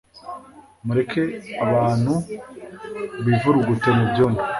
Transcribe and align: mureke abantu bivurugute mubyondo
mureke 0.85 1.21
abantu 1.67 2.13
bivurugute 3.25 3.89
mubyondo 3.97 4.41